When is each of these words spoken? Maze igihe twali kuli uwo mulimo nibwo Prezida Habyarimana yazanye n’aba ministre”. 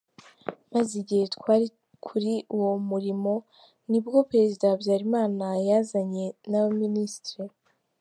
Maze 0.73 0.91
igihe 1.01 1.25
twali 1.35 1.67
kuli 2.05 2.35
uwo 2.55 2.71
mulimo 2.89 3.33
nibwo 3.89 4.17
Prezida 4.29 4.63
Habyarimana 4.71 5.45
yazanye 5.69 6.25
n’aba 6.49 6.71
ministre”. 6.83 7.35